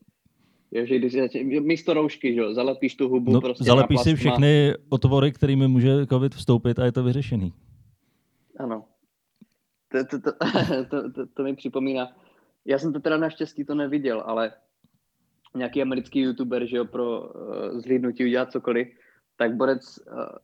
[0.72, 1.16] Jo, že když
[1.60, 6.34] místo roušky, že zalepíš tu hubu no, prostě Zalepíš si všechny otvory, kterými může covid
[6.34, 7.52] vstoupit a je to vyřešený.
[8.58, 8.84] Ano.
[9.88, 10.30] To, to, to,
[10.90, 12.16] to, to, to mi připomíná.
[12.64, 14.52] Já jsem to teda naštěstí to neviděl, ale
[15.56, 18.88] nějaký americký youtuber, že jo, pro uh, zhlídnutí udělat cokoliv,
[19.36, 20.38] tak borec uh,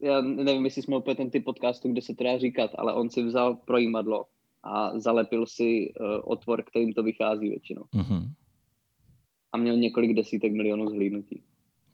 [0.00, 3.10] já nevím, jestli jsme opět ten typ podcastu, kde se to dá říkat, ale on
[3.10, 4.24] si vzal projímadlo
[4.62, 7.82] a zalepil si uh, otvor, kterým to vychází většinou.
[7.82, 8.28] Mm-hmm.
[9.52, 11.42] A měl několik desítek milionů zhlídnutí.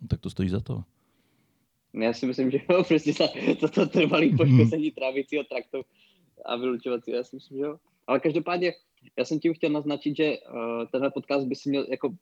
[0.02, 0.82] No, tak to stojí za to.
[1.94, 3.28] Já si myslím, že jo, prostě za,
[3.60, 4.36] za to trvalý mhm.
[4.36, 5.82] poškození trávicího traktu
[6.44, 7.76] a vylučovacího, já si myslím, že jo.
[8.06, 8.72] Ale každopádně,
[9.18, 12.14] já jsem tím chtěl naznačit, že uh, tenhle podcast by si měl jako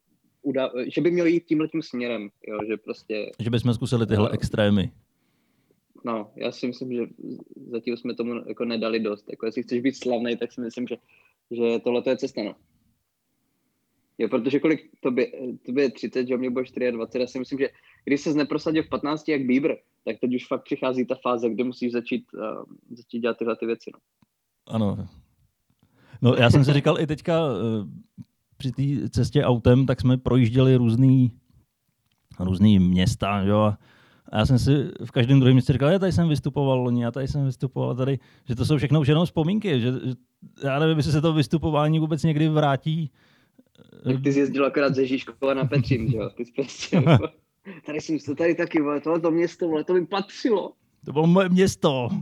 [0.43, 3.31] uda- že by měl jít tímhle tím směrem, jo, že prostě...
[3.39, 4.91] Že bychom zkusili tyhle uh, extrémy
[6.05, 7.01] no, já si myslím, že
[7.71, 9.29] zatím jsme tomu jako nedali dost.
[9.29, 10.97] Jako jestli chceš být slavný, tak si myslím, že,
[11.51, 12.55] že tohle je cesta, no.
[14.17, 15.31] Jo, protože kolik to by,
[15.65, 17.69] to by je 30, že mě bude 24, já si myslím, že
[18.05, 21.63] když se neprosadil v 15 jak Bieber, tak teď už fakt přichází ta fáze, kde
[21.63, 23.99] musíš začít, uh, začít dělat tyhle ty věci, no.
[24.67, 25.07] Ano.
[26.21, 27.87] No já jsem si říkal i teďka uh,
[28.57, 31.31] při té cestě autem, tak jsme projížděli různý,
[32.39, 33.73] různý města, jo,
[34.31, 34.71] A já jsem si
[35.05, 38.19] v každém druhém městě říkal, já tady jsem vystupoval loni, já tady jsem vystupoval tady,
[38.47, 40.13] že to jsou všechno už jenom vzpomínky, že, že
[40.63, 43.11] já nevím, jestli se to vystupování vůbec někdy vrátí.
[44.03, 46.29] Tak ty jsi jezdil akorát ze Žižkova na Petřín, že jo?
[46.29, 47.03] Ty jsi prostě,
[47.85, 50.73] tady jsem to tady taky, vole, tohle to město, vole, to mi patřilo.
[51.05, 52.09] To bylo moje město.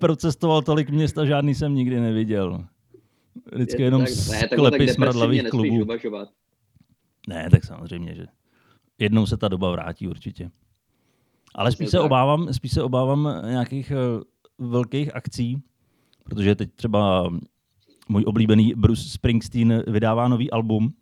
[0.00, 2.64] Procestoval tolik města, žádný jsem nikdy neviděl.
[3.52, 5.86] Vždycky je jenom tak, ne, sklepy smradlavých klubů.
[7.28, 8.26] Ne, tak samozřejmě, že
[8.98, 10.50] jednou se ta doba vrátí určitě.
[11.54, 13.92] Ale spíš se, obávám, spíš se obávám nějakých
[14.58, 15.62] uh, velkých akcí,
[16.24, 17.30] protože teď třeba
[18.08, 20.92] můj oblíbený Bruce Springsteen vydává nový album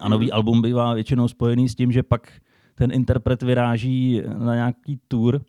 [0.00, 0.32] a nový mm.
[0.32, 2.32] album bývá většinou spojený s tím, že pak
[2.74, 5.40] ten interpret vyráží na nějaký tour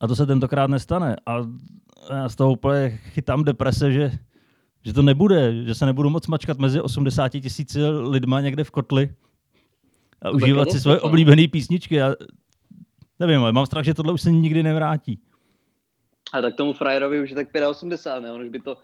[0.00, 1.16] a to se tentokrát nestane.
[1.26, 1.46] A
[2.10, 4.12] já z toho úplně chytám deprese, že,
[4.84, 9.14] že to nebude, že se nebudu moc mačkat mezi 80 tisíci lidma někde v kotli
[10.22, 11.94] a užívat si svoje oblíbené písničky.
[11.94, 12.14] Já
[13.20, 15.18] nevím, ale mám strach, že tohle už se nikdy nevrátí.
[16.32, 18.32] A tak tomu frajerovi už je tak 85, ne?
[18.32, 18.76] On už by to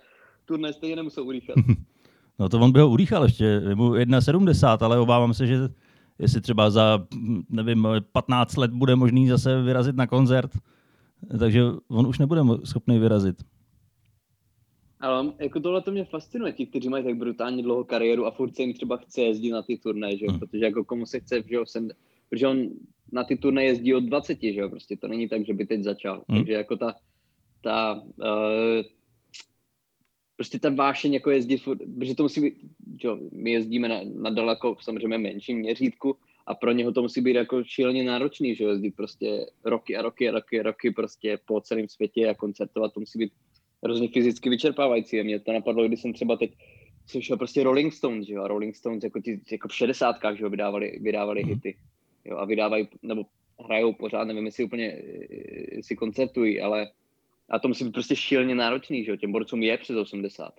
[0.44, 1.56] turné stejně nemusel urýchat.
[2.38, 5.68] no to on by ho urýchal ještě, mu 1,70, ale obávám se, že
[6.18, 7.06] jestli třeba za,
[7.50, 10.50] nevím, 15 let bude možný zase vyrazit na koncert,
[11.38, 13.36] takže on už nebude schopný vyrazit.
[15.00, 18.56] Ale jako tohle to mě fascinuje, ti, kteří mají tak brutálně dlouhou kariéru a furt
[18.56, 20.26] se jim třeba chce jezdit na ty turné, že?
[20.28, 20.38] Hmm.
[20.38, 21.88] protože jako komu se chce, že jo, sem,
[22.30, 22.68] protože on
[23.12, 25.82] na ty turné jezdí od 20, že jo, prostě to není tak, že by teď
[25.82, 26.38] začal, hmm.
[26.38, 26.94] takže jako ta,
[27.62, 28.82] ta uh,
[30.36, 32.54] prostě ta vášeň jako jezdit, furt, protože to musí být,
[33.04, 36.16] jo, my jezdíme na, na daleko, samozřejmě menším měřítku,
[36.46, 40.28] a pro něho to musí být jako šíleně náročný, že jezdit prostě roky a roky
[40.28, 43.32] a roky a roky prostě po celém světě a koncertovat, to musí být
[43.84, 45.20] hrozně fyzicky vyčerpávající.
[45.20, 46.52] A mě to napadlo, když jsem třeba teď
[47.06, 50.44] slyšel prostě Rolling Stones, že jo, a Rolling Stones jako, ty, jako v šedesátkách, že
[50.44, 51.48] jo, vydávali, vydávali mm.
[51.48, 51.76] hity,
[52.24, 53.24] jo, a vydávají, nebo
[53.64, 55.02] hrajou pořád, nevím, jestli úplně
[55.80, 56.90] si koncertují, ale
[57.50, 60.52] a to musí být prostě šíleně náročný, že jo, těm borcům je přes 80.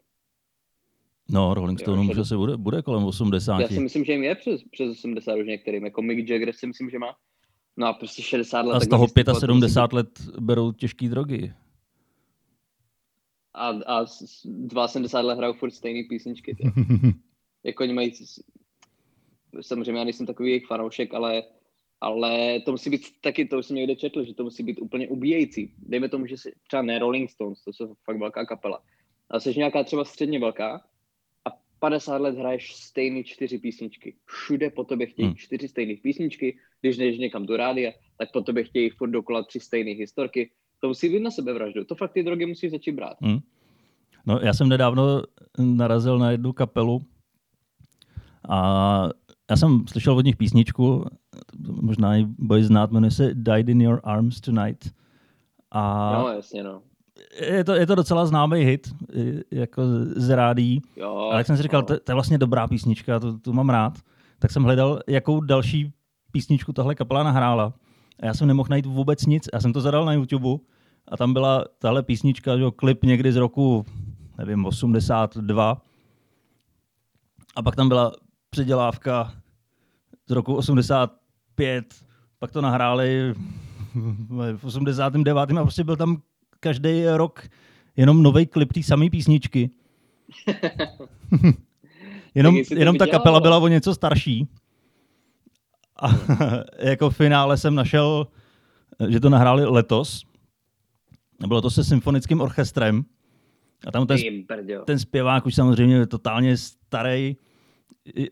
[1.30, 3.60] No, Rolling Stone už asi bude, bude kolem 80.
[3.60, 6.68] Já si myslím, že jim je přes, přes 80 už některým, jako Mick Jagger si
[6.68, 7.16] myslím, že má.
[7.78, 8.76] No a prostě 60 let.
[8.76, 9.08] A z toho
[9.40, 11.54] 75 let berou těžké drogy
[13.56, 16.58] a, a 72 let hrajou furt stejné písničky.
[17.64, 18.14] jako oni mají,
[19.62, 21.44] samozřejmě já nejsem takový jejich fanoušek, ale,
[22.06, 25.08] ale to musí být taky, to už jsem někde četl, že to musí být úplně
[25.08, 25.74] ubíjející.
[25.78, 28.82] Dejme tomu, že si, třeba ne Rolling Stones, to jsou fakt velká kapela,
[29.30, 30.82] ale jsi nějaká třeba středně velká
[31.46, 34.16] a 50 let hraješ stejné čtyři písničky.
[34.26, 35.36] Všude po tobě chtějí hmm.
[35.36, 39.60] čtyři stejné písničky, když jdeš někam do rádia, tak po tobě chtějí furt dokola tři
[39.60, 41.86] stejné historky to musí být na sebevraždu.
[41.86, 43.18] To fakt ty drogy musí začít brát.
[43.22, 43.40] Hmm.
[44.26, 45.24] No, já jsem nedávno
[45.58, 47.02] narazil na jednu kapelu
[48.50, 49.10] a
[49.50, 51.06] já jsem slyšel od nich písničku,
[51.82, 54.94] možná ji bude znát, jmenuje se Died in Your Arms Tonight.
[55.72, 56.82] A no, jasně, no.
[57.42, 58.88] Je to, je to docela známý hit,
[59.52, 59.82] jako
[60.16, 60.82] z rádí.
[60.96, 63.70] Jo, Ale jak jsem si říkal, to, to je vlastně dobrá písnička, to, to mám
[63.70, 63.94] rád.
[64.40, 65.94] Tak jsem hledal, jakou další
[66.32, 67.74] písničku tahle kapela nahrála.
[68.20, 69.50] A já jsem nemohl najít vůbec nic.
[69.54, 70.64] Já jsem to zadal na YouTube
[71.08, 73.86] a tam byla tahle písnička, že klip někdy z roku,
[74.38, 75.82] nevím, 82.
[77.56, 78.12] A pak tam byla
[78.56, 79.34] předělávka
[80.28, 81.86] z roku 85,
[82.40, 83.34] pak to nahráli
[84.58, 85.38] v 89.
[85.38, 86.22] a prostě byl tam
[86.60, 87.48] každý rok
[87.96, 89.70] jenom nový klip té samé písničky.
[92.36, 94.48] jenom jenom ta kapela byla o něco starší.
[96.02, 96.08] A
[96.80, 98.28] jako v finále jsem našel,
[99.10, 100.26] že to nahráli letos.
[101.48, 103.06] Bylo to se symfonickým orchestrem.
[103.88, 104.18] A tam ten,
[104.86, 107.36] ten zpěvák už samozřejmě totálně starý,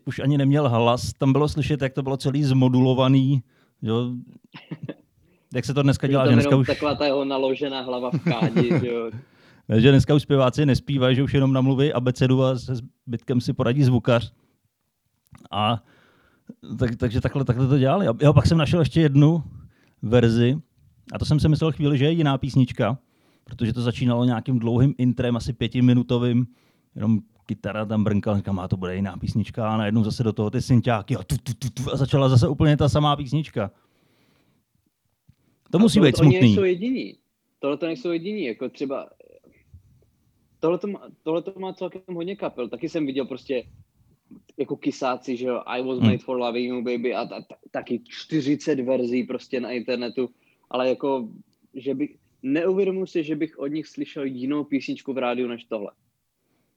[0.04, 1.12] už ani neměl hlas.
[1.12, 3.42] Tam bylo slyšet, jak to bylo celý zmodulovaný.
[3.82, 4.10] Jo.
[5.54, 6.66] Jak se to dneska dělá, že dneska už...
[6.66, 9.10] Taková ta jeho naložená hlava v kádi, že jo.
[9.76, 13.84] že dneska už zpěváci nespívají, že už jenom namluví abecedu a se zbytkem si poradí
[13.84, 14.32] zvukař.
[15.50, 15.82] A
[16.78, 18.06] tak, takže takhle, takhle to dělali.
[18.20, 19.42] Jo, pak jsem našel ještě jednu
[20.02, 20.58] verzi,
[21.12, 22.98] a to jsem si myslel chvíli, že je jiná písnička,
[23.44, 26.46] protože to začínalo nějakým dlouhým intrem, asi pětiminutovým,
[26.96, 30.50] jenom kytara tam brnkala, říkám, a to bude jiná písnička a najednou zase do toho
[30.50, 33.70] ty synťáky a, tu, tu, tu, tu, a začala zase úplně ta samá písnička.
[35.70, 36.40] To a musí být smutný.
[36.40, 37.16] nejsou jediní.
[37.58, 39.08] Tohle to nejsou jediní, jako třeba
[40.64, 42.68] tohle to má, tohle to má celkem hodně kapel.
[42.68, 43.64] Taky jsem viděl prostě
[44.56, 46.06] jako kysáci, že jo, I was hmm.
[46.06, 50.30] made for loving you, baby, a ta, ta, taky 40 verzí prostě na internetu,
[50.70, 51.28] ale jako,
[51.74, 55.90] že bych, neuvědomuji si, že bych od nich slyšel jinou písničku v rádiu než tohle.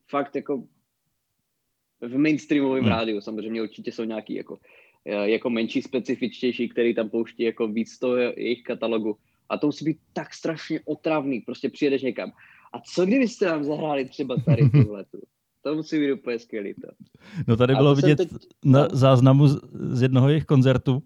[0.09, 0.63] Fakt jako,
[2.01, 2.91] v mainstreamovém hmm.
[2.91, 3.21] rádiu.
[3.21, 4.57] Samozřejmě určitě jsou nějaký jako,
[5.05, 9.17] eh, jako menší, specifičtější, který tam pouští jako víc z toho jejich katalogu.
[9.49, 12.31] A to musí být tak strašně otravný, prostě přijedeš někam.
[12.73, 15.19] A co kdybyste nám zahráli třeba tady tuhletu?
[15.63, 16.73] To musí být úplně skvělý.
[16.73, 16.87] To.
[17.47, 18.29] No tady bylo vidět teď...
[18.65, 18.87] na no.
[18.91, 21.03] záznamu z, z jednoho jejich koncertu,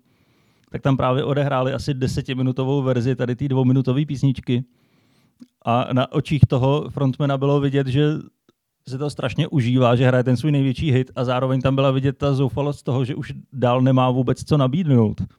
[0.71, 4.63] tak tam právě odehráli asi desetiminutovou verzi tady té dvouminutové písničky.
[5.65, 8.03] A na očích toho frontmana bylo vidět, že
[8.87, 12.17] se to strašně užívá, že hraje ten svůj největší hit a zároveň tam byla vidět
[12.17, 15.21] ta zoufalost toho, že už dál nemá vůbec co nabídnout.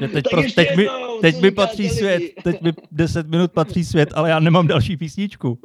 [0.00, 0.86] Že teď, pro, teď, mi,
[1.20, 5.58] teď mi patří svět, teď mi 10 minut patří svět, ale já nemám další písničku.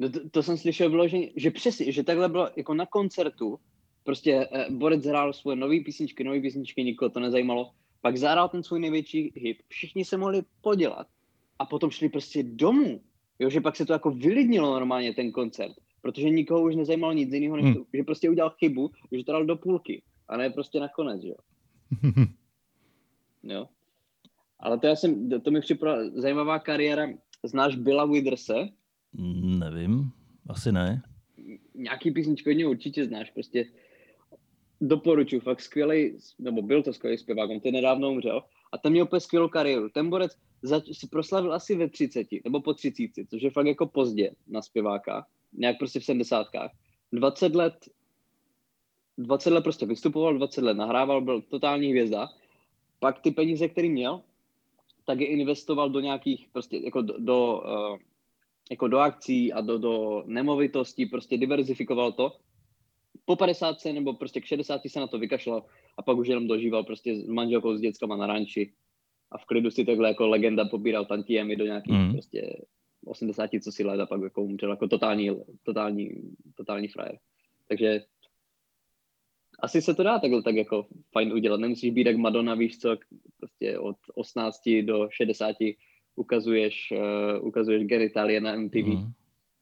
[0.00, 3.58] No to, to jsem slyšel vyloženě, že přesně, že takhle bylo jako na koncertu,
[4.04, 7.70] prostě eh, Borec hrál svoje nové písničky, nové písničky, nikoho to nezajímalo,
[8.00, 11.06] pak zahrál ten svůj největší hit, všichni se mohli podělat
[11.58, 13.00] a potom šli prostě domů.
[13.38, 15.72] Jo, že pak se to jako vylidnilo normálně ten koncert,
[16.02, 17.74] protože nikoho už nezajímalo nic jiného, než hmm.
[17.74, 21.34] to, že prostě udělal chybu, že to dal do půlky a ne prostě nakonec, jo.
[23.42, 23.68] jo.
[24.60, 27.08] Ale to já jsem, to mi připadá zajímavá kariéra.
[27.44, 28.68] Znáš Billa Witherse?
[29.58, 30.10] Nevím,
[30.48, 31.02] asi ne.
[31.74, 33.66] Nějaký písničku od určitě znáš, prostě
[34.80, 39.04] doporučuji, fakt skvělý, nebo byl to skvělý zpěvák, on ten nedávno umřel a ten měl
[39.04, 39.88] úplně skvělou kariéru.
[39.88, 43.86] Ten borec zač- si proslavil asi ve 30, nebo po 30, což je fakt jako
[43.86, 46.46] pozdě na zpěváka, nějak prostě v 70.
[47.12, 47.74] 20 let
[49.18, 52.28] 20 let prostě vystupoval, 20 let nahrával, byl totální hvězda.
[52.98, 54.22] Pak ty peníze, které měl,
[55.04, 57.98] tak je investoval do nějakých, prostě jako do, do uh,
[58.70, 62.32] jako do akcí a do, do nemovitostí, prostě diverzifikoval to.
[63.26, 65.64] Po 50 nebo prostě k 60 se na to vykašlal
[65.98, 68.72] a pak už jenom dožíval prostě s manželkou, s dětskama na ranči
[69.30, 72.12] a v klidu si takhle jako legenda pobíral tantiemy do nějakých mm.
[72.12, 72.62] prostě
[73.06, 75.30] 80 co si let a pak jako umřel jako totální,
[75.62, 76.10] totální,
[76.54, 77.18] totální frajer.
[77.68, 78.00] Takže
[79.60, 81.60] asi se to dá takhle tak jako fajn udělat.
[81.60, 82.96] Nemusíš být jak Madonna, víš co,
[83.38, 85.56] prostě od 18 do 60
[86.16, 89.12] ukazuješ, uh, ukazuješ genitálie na MTV, mm.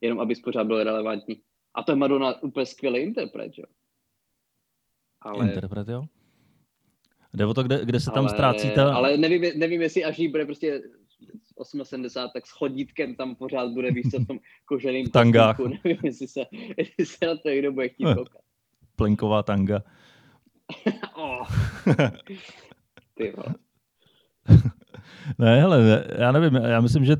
[0.00, 1.40] jenom abys pořád byl relevantní.
[1.74, 3.64] A to je Madonna úplně skvělý interpret, jo.
[5.22, 5.48] Ale...
[5.48, 6.04] Interpret, jo?
[7.34, 8.94] Jde o to, kde, kde se tam ale, ztrácí ta...
[8.94, 10.82] Ale nevím, nevím, jestli až jí bude prostě
[11.62, 15.58] 78, tak s chodítkem tam pořád bude, víš co, v tom koženým tangách.
[15.58, 16.40] Nevím, jestli se,
[16.78, 18.42] jestli se na to někdo bude chtít koukat.
[18.96, 19.82] Plenková tanga.
[21.16, 21.48] oh.
[23.14, 23.54] Ty vole.
[25.38, 27.16] ne, hele, já nevím, já myslím, že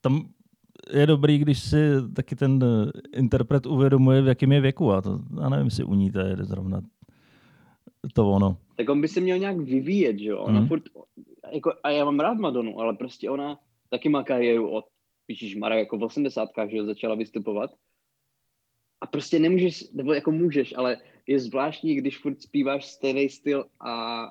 [0.00, 0.32] tam
[0.92, 1.76] je dobrý, když si
[2.16, 2.60] taky ten
[3.16, 4.92] interpret uvědomuje, v jakém je věku.
[4.92, 6.82] A to, já nevím, jestli u ní to je zrovna
[8.12, 8.56] to ono.
[8.76, 10.38] Tak on by se měl nějak vyvíjet, že jo?
[10.38, 10.68] Ona mm.
[10.68, 10.82] furt,
[11.52, 14.84] jako, a já mám rád Madonu, ale prostě ona taky má kariéru od
[15.26, 16.48] Píšíš Mara jako v 80.
[16.68, 17.70] že jo, začala vystupovat.
[19.00, 20.96] A prostě nemůžeš, nebo jako můžeš, ale
[21.26, 24.26] je zvláštní, když furt zpíváš stejný styl a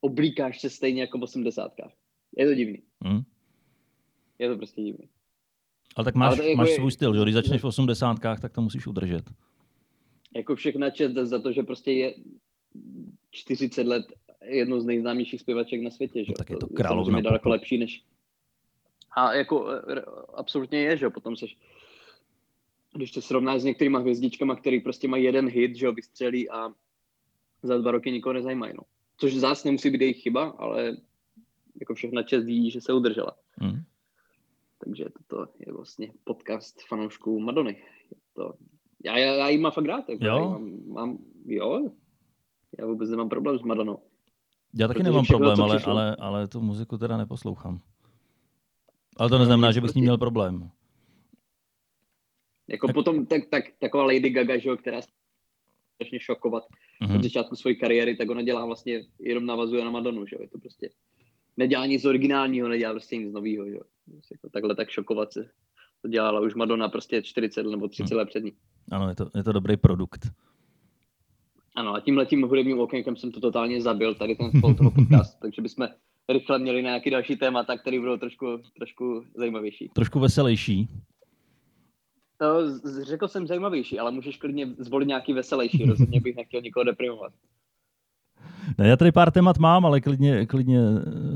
[0.00, 1.72] oblíkáš se stejně jako v 80.
[2.36, 2.82] Je to divný.
[3.00, 3.22] Hmm.
[4.38, 5.08] Je to prostě divný.
[6.00, 7.22] Ale tak máš, Ale jako máš je, svůj styl, že?
[7.22, 8.16] Když začneš v 80.
[8.40, 9.24] tak to musíš udržet.
[10.36, 12.14] Jako všechna čest za to, že prostě je
[13.30, 14.06] 40 let
[14.44, 16.32] jednou z nejznámějších zpěvaček na světě, že?
[16.32, 17.18] No, tak je to královna.
[17.18, 18.02] Je daleko lepší než...
[19.16, 20.02] A jako e,
[20.34, 21.56] absolutně je, že potom seš
[22.94, 26.68] když to srovnáš s některýma hvězdičkama, který prostě mají jeden hit, že ho vystřelí a
[27.62, 28.72] za dva roky nikoho nezajímají.
[28.76, 28.82] No.
[29.16, 30.96] Což zase nemusí být jejich chyba, ale
[31.80, 33.36] jako všechna čest ví, že se udržela.
[33.60, 33.82] Mm.
[34.84, 37.76] Takže toto je vlastně podcast fanoušků Madony.
[38.10, 38.54] Je to,
[39.04, 40.08] já, já, já jí mám fakt rád.
[40.08, 40.50] Jako jo?
[40.50, 41.90] Mám, mám, jo,
[42.78, 43.98] já vůbec nemám problém s Madonou.
[44.74, 47.78] Já taky nemám problém, ale, ale, ale tu muziku teda neposlouchám.
[49.16, 50.70] Ale to neznamená, že bych s ní měl problém.
[52.68, 52.94] Jako tak...
[52.94, 55.00] potom tak, tak, taková Lady Gaga, že jo, která
[55.94, 56.64] strašně šokovat
[57.02, 57.16] mm-hmm.
[57.16, 60.48] od začátku své kariéry, tak ona dělá vlastně, jenom navazuje na Madonu, že jo, je
[60.48, 60.90] to prostě,
[61.56, 63.82] nedělá nic originálního, nedělá prostě nic nového, že jo.
[64.32, 65.50] Jako takhle tak šokovat se.
[66.02, 68.18] To dělala už Madonna prostě 40 nebo 30 mm.
[68.18, 68.52] let před ní.
[68.92, 70.30] Ano, je to, je to dobrý produkt.
[71.76, 75.62] Ano, a tímhle tím hudebním okénkem jsem to totálně zabil, tady ten toho podcast, takže
[75.62, 75.88] bychom
[76.28, 78.46] rychle měli nějaký další témata, které budou trošku,
[78.76, 79.90] trošku zajímavější.
[79.94, 80.88] Trošku veselější.
[82.38, 85.84] To řekl jsem zajímavější, ale můžeš klidně zvolit nějaký veselější.
[85.84, 87.32] Rozhodně bych nechtěl nikoho deprimovat.
[88.78, 90.80] Ne, já tady pár témat mám, ale klidně, klidně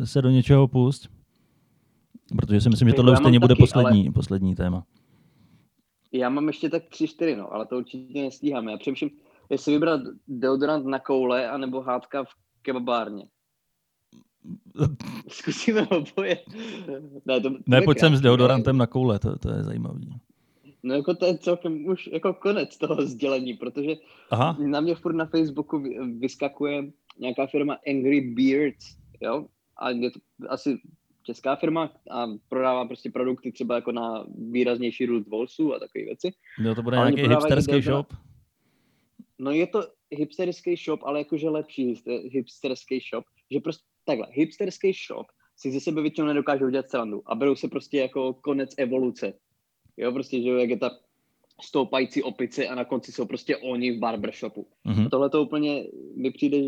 [0.05, 1.09] se do něčeho pust.
[2.37, 4.13] Protože si myslím, že tohle už stejně bude taky, poslední, ale...
[4.13, 4.85] poslední téma.
[6.13, 8.73] Já mám ještě tak tři, čtyři, no, ale to určitě nestíháme.
[8.73, 9.11] Já přemýšlím,
[9.51, 12.29] jestli vybrat deodorant na koule, anebo hádka v
[12.63, 13.27] kebabárně.
[15.29, 16.39] Zkusíme oboje.
[17.27, 20.21] Ne, to, to ne pojď sem s deodorantem na koule, to, to je zajímavý.
[20.83, 23.95] No jako to je celkem už jako konec toho sdělení, protože
[24.31, 24.57] Aha.
[24.61, 25.85] na mě furt na Facebooku
[26.19, 26.85] vyskakuje
[27.19, 30.79] nějaká firma Angry Beards, jo, a je to asi
[31.25, 36.33] česká firma a prodává prostě produkty třeba jako na výraznější růst volsů a takové věci.
[36.59, 38.07] Jo, to bude nějaký hipsterský shop?
[39.39, 45.27] No je to hipsterský shop, ale jakože lepší hipsterský shop, že prostě takhle, hipsterský shop
[45.57, 49.33] si ze sebe většinou nedokážou udělat srandu a berou se prostě jako konec evoluce.
[49.97, 50.91] Jo, prostě, že jak je ta
[51.63, 54.67] stoupající opice a na konci jsou prostě oni v barbershopu.
[54.87, 55.09] Mm-hmm.
[55.11, 55.85] Tohle to úplně
[56.17, 56.59] mi přijde,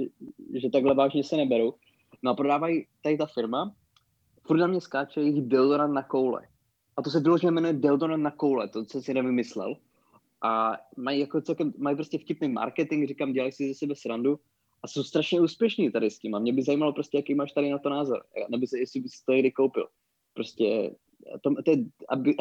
[0.54, 1.74] že takhle vážně se neberou.
[2.22, 3.74] No a prodávají tady ta firma,
[4.46, 6.48] furt na mě skáče jejich deodorant na koule.
[6.96, 9.76] A to se vyloženě jmenuje deodorant na koule, to co si nevymyslel.
[10.42, 14.38] A mají jako celkem, mají prostě vtipný marketing, říkám, dělají si ze sebe srandu
[14.82, 16.34] a jsou strašně úspěšní tady s tím.
[16.34, 18.22] A mě by zajímalo prostě, jaký máš tady na to názor.
[18.50, 19.88] Nebo se, jestli bys to někdy koupil.
[20.34, 20.90] Prostě
[21.40, 21.76] to, to je,
[22.08, 22.34] aby,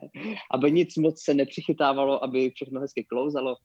[0.50, 3.56] aby nic moc se nepřichytávalo, aby všechno hezky klouzalo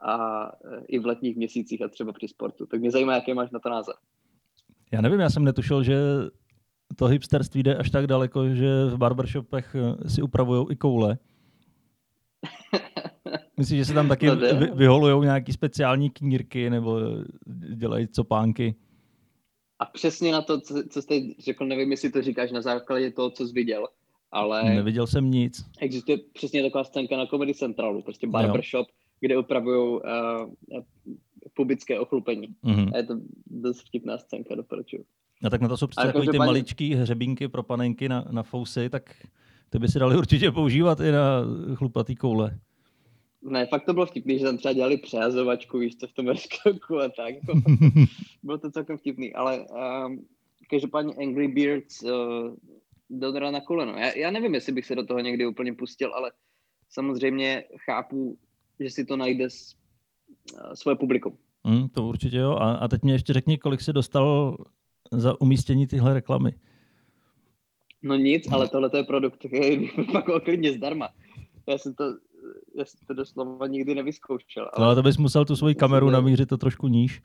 [0.00, 0.46] a
[0.88, 2.66] i v letních měsících a třeba při sportu.
[2.66, 3.94] Tak mě zajímá, jaký máš na to názor.
[4.92, 5.96] Já nevím, já jsem netušil, že
[6.96, 9.76] to hipsterství jde až tak daleko, že v barbershopech
[10.06, 11.18] si upravují i koule.
[13.56, 17.00] Myslíš, že se tam taky vy, vyholují nějaký speciální knírky nebo
[17.74, 18.74] dělají copánky?
[19.78, 23.30] A přesně na to, co, co jste řekl, nevím, jestli to říkáš na základě toho,
[23.30, 23.88] co jsi viděl,
[24.32, 24.74] ale...
[24.74, 25.64] Neviděl jsem nic.
[25.80, 28.94] Existuje přesně taková scénka na Comedy Centralu, prostě barbershop, jo.
[29.20, 30.00] kde upravují uh,
[31.54, 32.48] pubické ochlupení.
[32.64, 32.90] Mm-hmm.
[32.94, 33.14] A je to
[33.46, 35.04] dost vtipná scénka, doporučuju.
[35.44, 38.90] A tak na to jsou přece takový ty maličký hřebínky pro panenky na, na fousy,
[38.90, 39.26] tak
[39.70, 41.42] ty by si dali určitě používat i na
[41.74, 42.58] chlupatý koule.
[43.42, 46.98] Ne, fakt to bylo vtipný, že tam třeba dělali přejazovačku, víš co, v tom reskoku
[46.98, 47.34] a tak.
[47.34, 47.60] Jako,
[48.42, 49.66] bylo to celkem vtipný, ale
[50.06, 50.26] um,
[50.70, 52.10] každopádně Angry Birds uh,
[53.10, 53.92] dodra na koleno.
[53.92, 56.32] Já, já nevím, jestli bych se do toho někdy úplně pustil, ale
[56.88, 58.38] samozřejmě chápu,
[58.80, 59.48] že si to najde
[60.74, 61.36] svoje publikum.
[61.64, 62.52] Mm, to určitě jo.
[62.52, 64.56] A, a teď mě ještě řekni, kolik se dostal
[65.12, 66.52] za umístění tyhle reklamy.
[68.02, 71.08] No nic, ale tohle je produkt, který pak klidně zdarma.
[71.68, 72.04] Já jsem to
[72.78, 74.70] já jsem to doslova nikdy nevyzkoušel.
[74.72, 77.22] Ale, ale to bys musel tu svoji kameru namířit to trošku níž.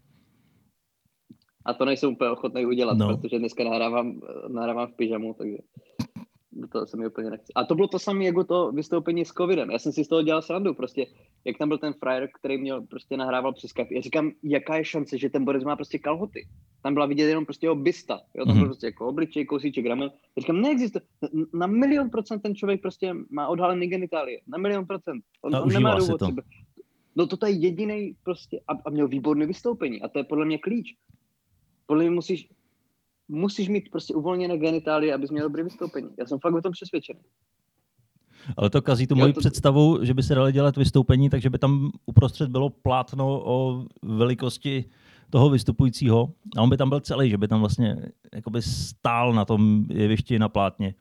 [1.65, 3.08] A to nejsem úplně ochotný udělat, no.
[3.08, 5.58] protože dneska nahrávám, nahrávám v pyžamu, takže
[6.58, 7.54] do toho se mi úplně nechce.
[7.56, 9.72] A to bylo to samé jako to vystoupení s covidem.
[9.72, 11.06] Já jsem si z toho dělal srandu, prostě,
[11.46, 13.96] jak tam byl ten frajer, který měl, prostě nahrával přes Skype.
[13.96, 16.48] Já říkám, jaká je šance, že ten Boris má prostě kalhoty.
[16.84, 18.20] Tam byla vidět jenom prostě jeho bysta.
[18.36, 18.60] Jo, tam mm-hmm.
[18.60, 20.12] byl prostě jako obličej, kousíček ramen.
[20.38, 21.02] Já říkám, neexistuje.
[21.54, 24.39] Na milion procent ten člověk prostě má odhalený genitálie.
[24.48, 25.24] Na milion procent.
[25.41, 26.20] On, on nemá důvod.
[26.20, 26.28] To.
[27.15, 30.02] No to je jediný prostě, a, a měl výborné vystoupení.
[30.02, 30.96] A to je podle mě klíč.
[31.86, 32.50] Podle mě musíš,
[33.27, 36.09] musíš mít prostě uvolněné genitálie, abys měl dobrý vystoupení.
[36.19, 37.19] Já jsem fakt o tom přesvědčený.
[38.57, 39.39] Ale to kazí tu moji to...
[39.39, 44.85] představu, že by se dali dělat vystoupení, takže by tam uprostřed bylo plátno o velikosti
[45.29, 47.97] toho vystupujícího a on by tam byl celý, že by tam vlastně
[48.35, 50.95] jakoby stál na tom jevišti na plátně.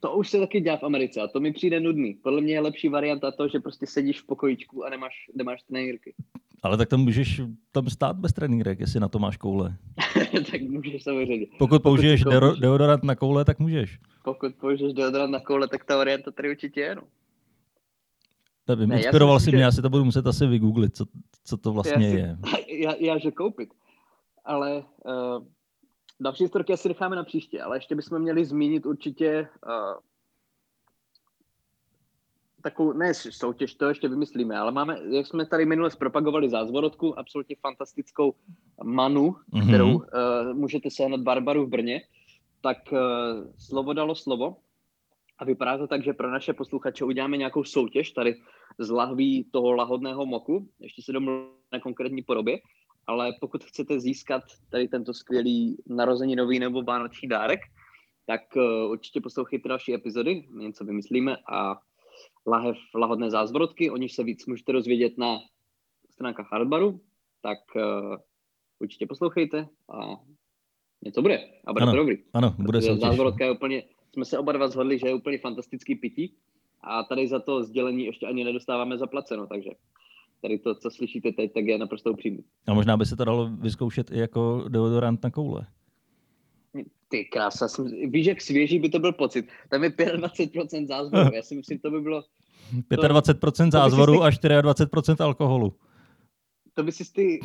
[0.00, 2.14] To už se taky dělá v Americe a to mi přijde nudný.
[2.14, 6.14] Podle mě je lepší varianta to, že prostě sedíš v pokojičku a nemáš, nemáš trenýrky.
[6.64, 9.76] Ale tak tam můžeš tam stát bez trenýrek, jestli na to máš koule.
[10.50, 11.46] tak můžeš samozřejmě.
[11.58, 13.98] Pokud použiješ Pokud deodorant na koule, tak můžeš.
[14.24, 16.94] Pokud použiješ deodorant na koule, tak ta varianta tady určitě je.
[16.94, 17.02] No.
[18.68, 21.04] Nevím, ne, inspiroval si mě, já si to budu muset asi vygooglit, co,
[21.44, 22.38] co to vlastně já si, je.
[22.78, 23.68] Já, já, že koupit.
[24.44, 25.46] Ale uh,
[26.20, 30.00] další storky asi necháme na příště, ale ještě bychom měli zmínit určitě uh,
[32.64, 37.56] takovou, ne soutěž, to ještě vymyslíme, ale máme, jak jsme tady minule zpropagovali zázvorotku, absolutně
[37.60, 38.34] fantastickou
[38.84, 39.68] manu, mm-hmm.
[39.68, 40.02] kterou uh,
[40.52, 42.02] můžete sehnat Barbaru v Brně,
[42.60, 42.98] tak uh,
[43.58, 44.56] slovo dalo slovo.
[45.38, 48.34] A vypadá to tak, že pro naše posluchače uděláme nějakou soutěž tady
[48.78, 52.58] z lahví toho lahodného moku, ještě se domluvíme na konkrétní podobě,
[53.06, 57.60] ale pokud chcete získat tady tento skvělý narozeninový nebo vánoční dárek,
[58.26, 61.76] tak uh, určitě poslouchejte další epizody, něco vymyslíme a
[62.46, 65.38] lahev lahodné zázvorotky, o nich se víc můžete rozvědět na
[66.10, 67.00] stránkách Hardbaru,
[67.42, 68.16] tak uh,
[68.78, 70.20] určitě poslouchejte a
[71.04, 71.38] něco bude.
[71.66, 72.16] A bude ano, to dobrý.
[72.34, 75.94] Ano, bude se Zázvorotka je úplně, jsme se oba dva zhodli, že je úplně fantastický
[75.94, 76.34] pití
[76.80, 79.70] a tady za to sdělení ještě ani nedostáváme zaplaceno, takže
[80.42, 82.44] tady to, co slyšíte teď, tak je naprosto upřímný.
[82.66, 85.66] A možná by se to dalo vyzkoušet i jako deodorant na koule.
[87.14, 87.66] Ty krása,
[88.06, 89.48] víš, jak svěží by to byl pocit.
[89.70, 92.24] Tam je 25% zázvoru, já si myslím, to by bylo...
[92.90, 95.74] 25% zázvoru a 24% alkoholu.
[96.74, 97.40] To by si ty,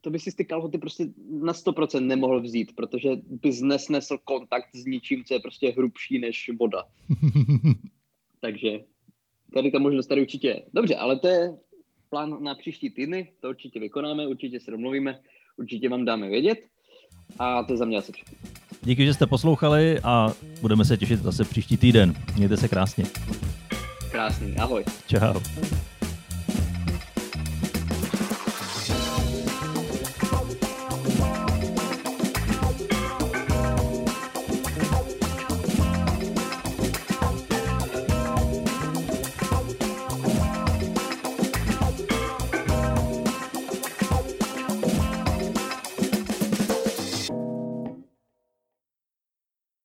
[0.00, 4.84] to by si ty kalhoty prostě na 100% nemohl vzít, protože bys nesnesl kontakt s
[4.84, 6.84] ničím, co je prostě hrubší než voda.
[8.40, 8.80] Takže
[9.54, 10.62] tady ta možnost tady určitě je.
[10.74, 11.56] Dobře, ale to je
[12.10, 15.20] plán na příští týdny, to určitě vykonáme, určitě se domluvíme,
[15.56, 16.58] určitě vám dáme vědět
[17.38, 18.59] a to je za mě asi všechno.
[18.82, 22.14] Díky, že jste poslouchali a budeme se těšit zase příští týden.
[22.36, 23.04] Mějte se krásně.
[24.10, 24.84] Krásný, ahoj.
[25.06, 25.40] Čau.